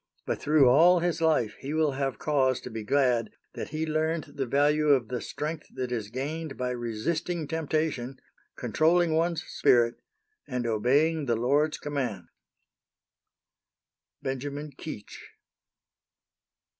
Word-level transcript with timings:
But 0.25 0.41
through 0.41 0.67
all 0.67 0.99
his 1.01 1.21
life 1.21 1.53
he 1.59 1.75
will 1.75 1.91
have 1.91 2.17
cause 2.17 2.59
to 2.61 2.71
be 2.71 2.83
glad 2.83 3.29
that 3.53 3.69
he 3.69 3.85
learned 3.85 4.23
the 4.33 4.47
value 4.47 4.87
of 4.87 5.09
the 5.09 5.21
strength 5.21 5.67
that 5.75 5.91
is 5.91 6.09
gained 6.09 6.57
by 6.57 6.71
resisting 6.71 7.47
temptation, 7.47 8.17
controlling 8.55 9.13
one's 9.13 9.43
spirit, 9.43 10.01
and 10.47 10.65
obeying 10.65 11.27
the 11.27 11.35
Lord's 11.35 11.77
commands. 11.77 12.29
BENJAMIN 14.23 14.71
KEECH. 14.71 15.19